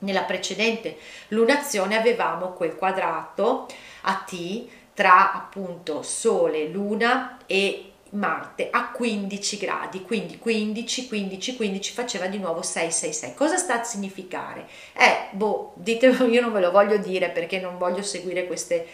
[0.01, 3.66] nella precedente lunazione avevamo quel quadrato
[4.03, 11.92] a T tra appunto Sole, Luna e Marte a 15 gradi, quindi 15, 15, 15
[11.92, 13.35] faceva di nuovo 6, 6, 6.
[13.35, 14.69] Cosa sta a significare?
[14.92, 18.87] Eh, boh, ditemi, io non ve lo voglio dire perché non voglio seguire queste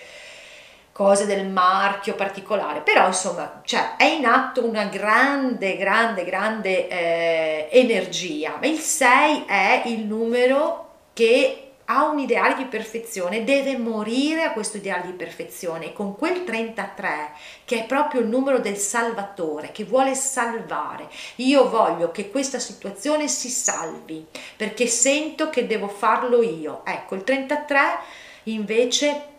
[0.92, 7.68] cose del marchio particolare, però insomma cioè, è in atto una grande, grande, grande eh,
[7.70, 8.58] energia.
[8.62, 14.76] Il 6 è il numero che ha un ideale di perfezione, deve morire a questo
[14.76, 17.32] ideale di perfezione con quel 33
[17.64, 23.26] che è proprio il numero del salvatore, che vuole salvare, io voglio che questa situazione
[23.26, 24.24] si salvi
[24.56, 26.82] perché sento che devo farlo io.
[26.84, 27.80] Ecco, il 33
[28.44, 29.29] invece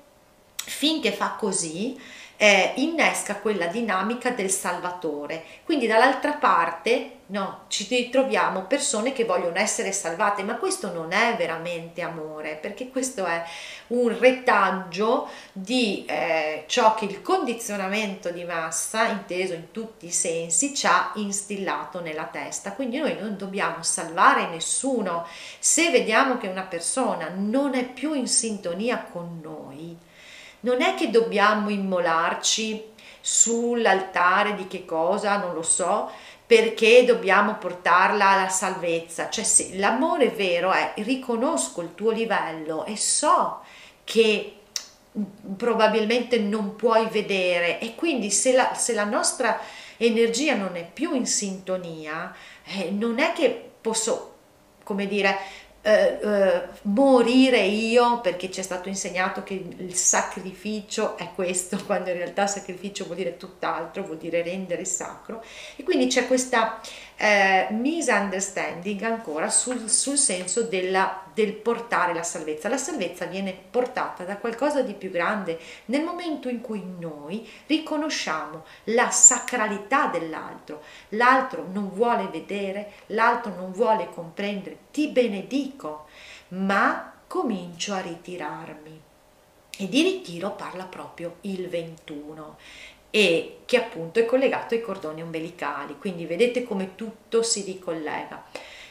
[0.66, 2.00] finché fa così
[2.42, 5.44] eh, innesca quella dinamica del salvatore.
[5.64, 11.36] Quindi dall'altra parte no, ci ritroviamo persone che vogliono essere salvate, ma questo non è
[11.38, 13.44] veramente amore, perché questo è
[13.90, 20.74] un retaggio di eh, ciò che il condizionamento di massa, inteso in tutti i sensi,
[20.74, 22.72] ci ha instillato nella testa.
[22.72, 25.28] Quindi noi non dobbiamo salvare nessuno.
[25.60, 30.10] Se vediamo che una persona non è più in sintonia con noi,
[30.62, 32.90] non è che dobbiamo immolarci
[33.22, 36.10] sull'altare di che cosa, non lo so,
[36.46, 39.30] perché dobbiamo portarla alla salvezza.
[39.30, 43.62] Cioè, se l'amore vero è riconosco il tuo livello e so
[44.04, 44.58] che
[45.58, 49.60] probabilmente non puoi vedere e quindi se la, se la nostra
[49.98, 52.34] energia non è più in sintonia,
[52.66, 54.36] eh, non è che posso,
[54.84, 55.38] come dire,
[55.84, 62.10] eh, eh, morire io perché ci è stato insegnato che il sacrificio è questo, quando
[62.10, 65.44] in realtà sacrificio vuol dire tutt'altro, vuol dire rendere sacro.
[65.76, 66.80] E quindi c'è questa
[67.16, 72.70] eh, misunderstanding ancora sul, sul senso della, del portare la salvezza.
[72.70, 78.66] La salvezza viene portata da qualcosa di più grande nel momento in cui noi riconosciamo
[78.86, 80.82] la sacralità dell'altro.
[81.10, 86.08] L'altro non vuole vedere, l'altro non vuole comprendere, ti benedico,
[86.50, 89.02] ma comincio a ritirarmi.
[89.78, 92.58] E di ritiro parla proprio il 21
[93.10, 98.46] e che appunto è collegato ai cordoni ombelicali, quindi vedete come tutto si ricollega.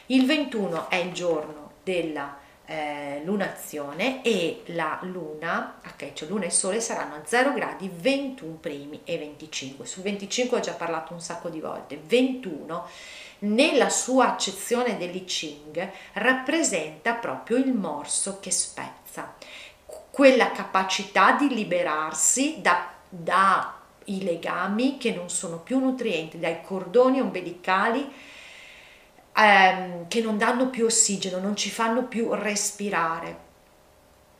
[0.07, 6.49] Il 21 è il giorno della eh, lunazione e la luna, ok, cioè luna e
[6.49, 9.85] sole saranno a 0 gradi 21 primi e 25.
[9.85, 11.99] Sul 25 ho già parlato un sacco di volte.
[12.01, 12.87] 21
[13.39, 19.33] nella sua accezione dell'I Ching rappresenta proprio il morso che spezza,
[20.11, 23.75] quella capacità di liberarsi da, da
[24.05, 28.09] i legami che non sono più nutrienti, dai cordoni ombelicali
[29.33, 33.49] ehm, che non danno più ossigeno, non ci fanno più respirare.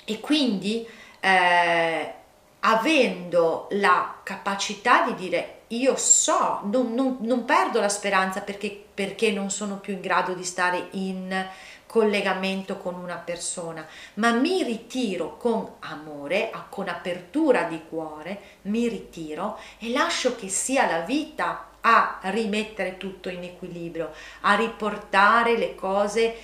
[0.06, 0.86] E quindi
[1.20, 2.14] eh,
[2.60, 9.32] avendo la capacità di dire io so, non, non, non perdo la speranza perché, perché
[9.32, 11.48] non sono più in grado di stare in
[11.86, 13.86] collegamento con una persona,
[14.16, 20.90] ma mi ritiro con amore, con apertura di cuore, mi ritiro e lascio che sia
[20.90, 24.12] la vita a rimettere tutto in equilibrio,
[24.42, 26.36] a riportare le cose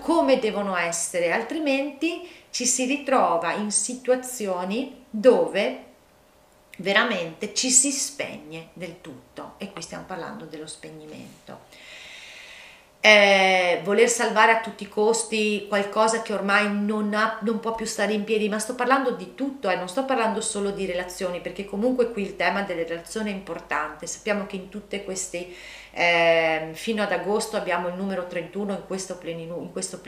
[0.00, 5.84] come devono essere, altrimenti ci si ritrova in situazioni dove
[6.78, 9.54] veramente ci si spegne del tutto.
[9.58, 11.60] E qui stiamo parlando dello spegnimento
[13.02, 17.86] eh, voler salvare a tutti i costi qualcosa che ormai non, ha, non può più
[17.86, 21.40] stare in piedi, ma sto parlando di tutto, eh, non sto parlando solo di relazioni,
[21.40, 24.06] perché comunque qui il tema delle relazioni è importante.
[24.06, 25.48] Sappiamo che in tutte queste,
[25.92, 29.98] eh, fino ad agosto abbiamo il numero 31 in questo, plenilunio, in questo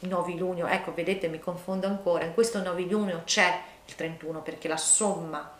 [0.00, 5.58] novilunio, ecco vedete mi confondo ancora, in questo novilunio c'è il 31 perché la somma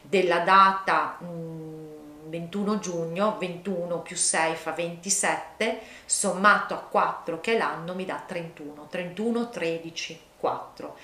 [0.00, 1.18] della data...
[1.20, 1.93] Mh, mm,
[2.28, 8.22] 21 giugno, 21 più 6 fa 27, sommato a 4 che è l'anno mi dà
[8.26, 10.96] 31, 31, 13, 4.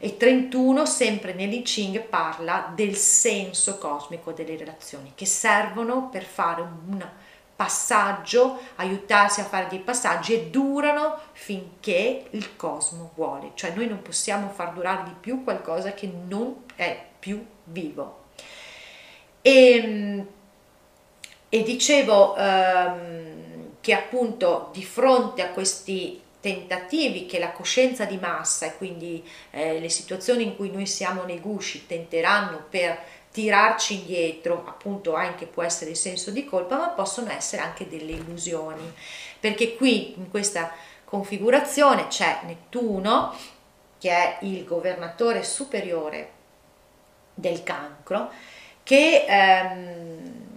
[0.00, 6.60] E 31 sempre nell'I Ching parla del senso cosmico delle relazioni che servono per fare
[6.60, 7.04] un
[7.58, 14.00] passaggio, aiutarsi a fare dei passaggi e durano finché il cosmo vuole, cioè noi non
[14.00, 18.26] possiamo far durare di più qualcosa che non è più vivo.
[19.42, 20.26] E ehm,
[21.48, 28.66] e dicevo ehm, che appunto di fronte a questi tentativi che la coscienza di massa
[28.66, 32.98] e quindi eh, le situazioni in cui noi siamo nei gusci tenteranno per
[33.30, 38.12] tirarci indietro, appunto anche può essere il senso di colpa, ma possono essere anche delle
[38.12, 38.92] illusioni,
[39.38, 40.72] perché qui in questa
[41.04, 43.34] configurazione c'è Nettuno,
[43.98, 46.30] che è il governatore superiore
[47.34, 48.30] del cancro,
[48.82, 50.47] che ehm,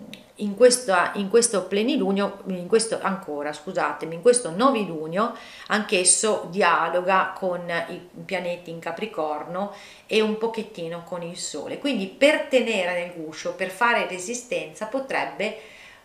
[0.41, 5.35] in, questa, in questo plenilunio, in questo ancora, scusatemi, in questo novilunio,
[5.67, 9.73] anch'esso dialoga con i pianeti in Capricorno
[10.05, 11.79] e un pochettino con il Sole.
[11.79, 15.57] Quindi per tenere nel guscio, per fare resistenza, potrebbe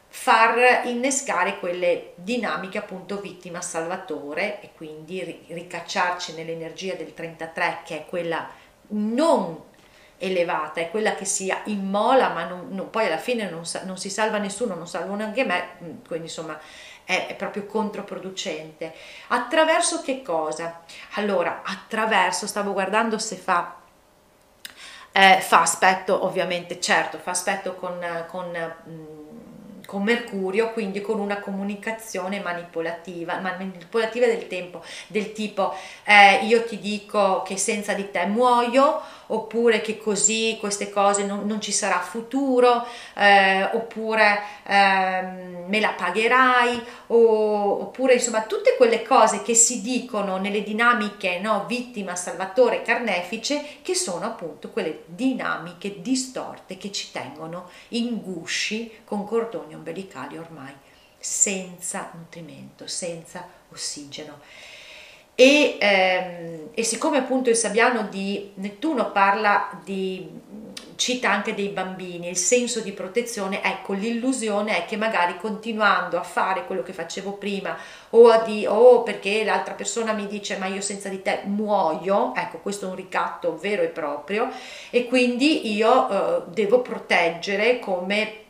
[0.09, 8.07] far innescare quelle dinamiche appunto vittima salvatore e quindi ricacciarci nell'energia del 33 che è
[8.07, 8.49] quella
[8.89, 9.66] non
[10.19, 14.11] elevata, è quella che si immola ma non, non, poi alla fine non, non, si
[14.11, 16.59] salva nessuno, non salvo neanche me, mm, quindi insomma
[17.05, 18.93] è, è proprio controproducente.
[19.29, 20.83] Attraverso che cosa?
[21.15, 23.77] Allora, attraverso, stavo guardando se fa
[25.13, 27.99] eh, fa aspetto ovviamente, certo, fa aspetto con,
[28.29, 29.27] con mm,
[29.87, 36.79] con Mercurio, quindi con una comunicazione manipolativa, manipolativa del tempo, del tipo eh, io ti
[36.79, 41.99] dico che senza di te muoio, oppure che così queste cose non, non ci sarà
[42.01, 45.23] futuro, eh, oppure eh,
[45.67, 51.65] me la pagherai, o, oppure insomma tutte quelle cose che si dicono nelle dinamiche no,
[51.67, 59.27] vittima, salvatore, carnefice, che sono appunto quelle dinamiche distorte che ci tengono in gusci con
[59.27, 60.75] cordoni ombelicali ormai
[61.19, 64.41] senza nutrimento, senza ossigeno.
[65.37, 70.27] E, ehm, e, siccome appunto il Sabbiano di Nettuno parla di,
[70.97, 76.23] cita anche dei bambini, il senso di protezione, ecco l'illusione è che magari continuando a
[76.23, 77.77] fare quello che facevo prima
[78.11, 82.59] o, di, o perché l'altra persona mi dice ma io senza di te muoio, ecco
[82.59, 84.49] questo è un ricatto vero e proprio
[84.91, 88.41] e quindi io eh, devo proteggere come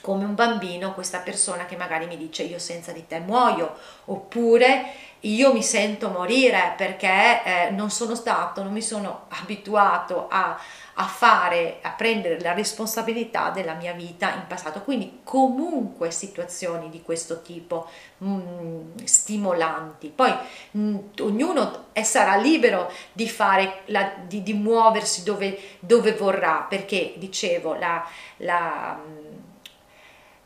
[0.00, 3.74] come un bambino questa persona che magari mi dice io senza di te muoio
[4.06, 4.84] oppure
[5.24, 10.58] io mi sento morire perché eh, non sono stato, non mi sono abituato a,
[10.94, 14.82] a fare, a prendere la responsabilità della mia vita in passato.
[14.82, 20.12] Quindi comunque situazioni di questo tipo mh, mm, stimolanti.
[20.14, 20.32] Poi
[20.72, 27.14] mh, mm, ognuno sarà libero di fare, la, di, di muoversi dove, dove, vorrà, perché
[27.16, 28.06] dicevo, la,
[28.38, 29.23] la mm,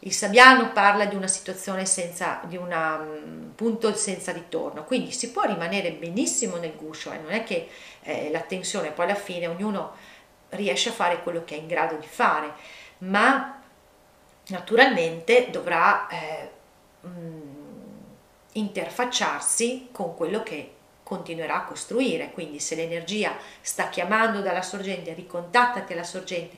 [0.08, 5.30] il Sabiano parla di una situazione senza, di un mm, punto senza ritorno, quindi si
[5.30, 7.18] può rimanere benissimo nel guscio, eh?
[7.18, 7.68] non è che
[8.02, 9.94] eh, la tensione poi alla fine ognuno
[10.50, 12.54] riesce a fare quello che è in grado di fare,
[12.98, 13.60] ma
[14.46, 16.50] naturalmente dovrà eh,
[17.06, 17.40] mm,
[18.52, 25.92] interfacciarsi con quello che continuerà a costruire, quindi se l'energia sta chiamando dalla sorgente, ricontattati
[25.92, 26.56] alla sorgente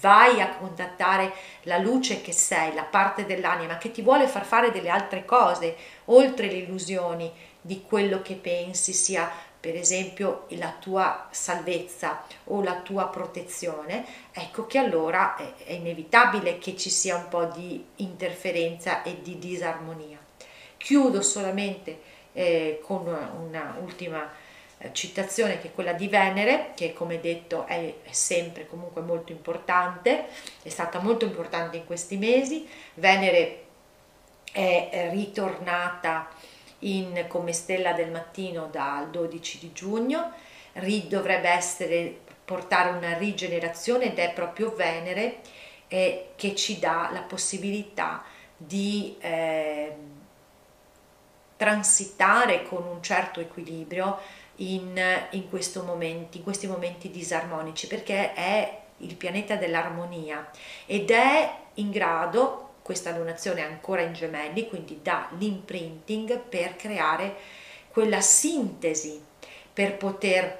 [0.00, 1.32] vai a contattare
[1.62, 5.76] la luce che sei, la parte dell'anima che ti vuole far fare delle altre cose,
[6.06, 7.30] oltre le illusioni
[7.60, 9.30] di quello che pensi sia
[9.60, 16.76] per esempio la tua salvezza o la tua protezione, ecco che allora è, inevitabile che
[16.76, 20.18] ci sia un po' di interferenza e di disarmonia.
[20.76, 22.00] Chiudo solamente
[22.32, 24.37] eh, con una ultima eh,
[24.92, 30.26] citazione che è quella di Venere, che come detto è, è, sempre comunque molto importante,
[30.62, 32.68] è stata molto importante in questi mesi.
[32.94, 33.64] Venere
[34.52, 36.28] è ritornata
[36.80, 40.32] in, come stella del mattino dal 12 di giugno,
[40.74, 45.40] ri, dovrebbe essere, portare una rigenerazione ed è proprio Venere
[45.88, 48.24] eh, che ci dà la possibilità
[48.56, 49.94] di eh,
[51.56, 54.18] transitare con un certo equilibrio
[54.58, 55.00] in,
[55.30, 55.48] in,
[55.84, 60.50] momenti, in questi momenti disarmonici perché è il pianeta dell'armonia
[60.86, 67.36] ed è in grado, questa lunazione ancora in gemelli, quindi dà l'imprinting per creare
[67.88, 69.22] quella sintesi
[69.72, 70.58] per poter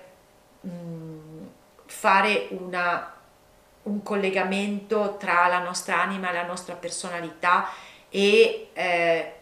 [0.61, 1.47] mh, mm,
[1.87, 3.15] fare una,
[3.85, 7.69] un collegamento tra la nostra anima la nostra personalità
[8.11, 9.38] e eh,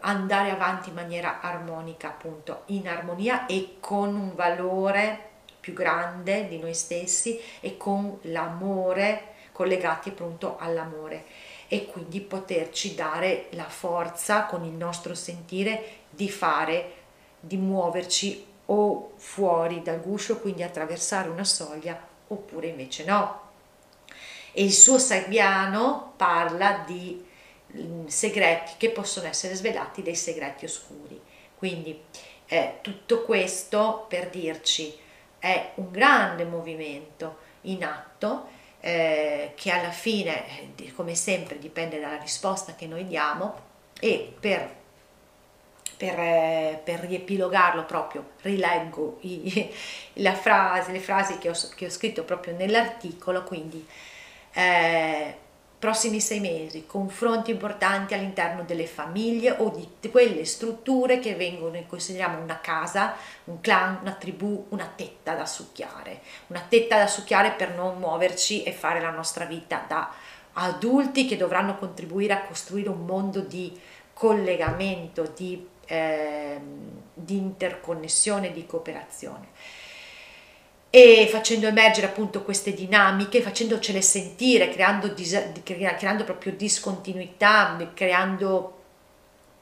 [0.00, 5.24] andare avanti in maniera armonica, appunto, in armonia e con un valore
[5.60, 11.24] più grande di noi stessi e con l'amore, collegati appunto all'amore
[11.68, 16.92] e quindi poterci dare la forza con il nostro sentire di fare,
[17.40, 23.40] di muoverci o fuori dal guscio, quindi attraversare una soglia oppure invece no.
[24.52, 27.25] E il suo Sabbiano parla di
[28.06, 31.20] segreti che possono essere svelati dei segreti oscuri.
[31.56, 32.00] Quindi
[32.46, 34.96] eh, tutto questo per dirci
[35.38, 38.48] è un grande movimento in atto
[38.80, 43.64] eh, che alla fine, eh, come sempre, dipende dalla risposta che noi diamo
[43.98, 44.70] e per,
[45.96, 49.72] per, eh, per riepilogarlo proprio rileggo i,
[50.34, 53.84] frase, le frasi che ho, che ho, scritto proprio nell'articolo, quindi
[54.52, 55.36] eh,
[55.78, 62.40] prossimi sei mesi, confronti importanti all'interno delle famiglie o di quelle strutture che vengono, consideriamo
[62.40, 63.14] una casa,
[63.44, 68.62] un clan, una tribù, una tetta da succhiare, una tetta da succhiare per non muoverci
[68.62, 70.10] e fare la nostra vita da
[70.54, 73.78] adulti che dovranno contribuire a costruire un mondo di
[74.14, 76.58] collegamento, di, eh,
[77.12, 79.48] di interconnessione, di cooperazione
[80.96, 85.12] e facendo emergere appunto queste dinamiche, facendocele sentire, creando,
[85.62, 88.72] creando proprio discontinuità, creando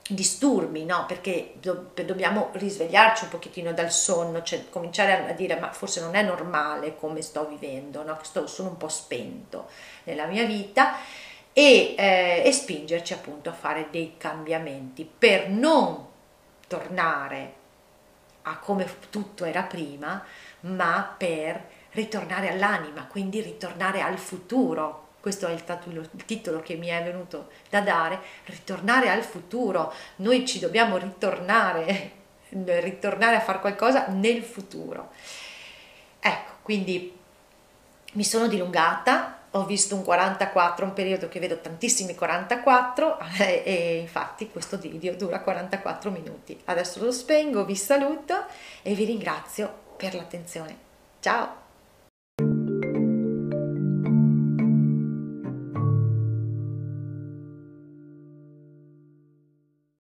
[0.09, 1.07] disturbi, no?
[1.07, 6.15] Perché do- dobbiamo risvegliarci un pochettino dal sonno, cioè cominciare a dire ma forse non
[6.15, 8.17] è normale come sto vivendo, no?
[8.23, 9.67] Sto, sono un po' spento
[10.05, 10.99] nella mia vita
[11.53, 16.07] e, eh, e spingerci appunto a fare dei cambiamenti per non
[16.69, 17.63] tornare
[18.43, 20.23] a come tutto era prima,
[20.65, 25.03] ma per ritornare all'anima, quindi ritornare al futuro.
[25.21, 25.65] Questo è il,
[26.27, 29.93] titolo che mi è venuto da dare, ritornare al futuro.
[30.17, 32.11] Noi ci dobbiamo ritornare,
[32.51, 35.11] ritornare a fare qualcosa nel futuro.
[36.21, 37.17] Ecco, quindi
[38.13, 43.99] mi sono dilungata, ho visto un 44, un periodo che vedo tantissimi 44 eh, e
[44.01, 46.61] infatti questo video dura 44 minuti.
[46.65, 48.45] Adesso lo spengo, vi saluto
[48.83, 50.77] e vi ringrazio per l'attenzione.
[51.21, 51.64] Ciao!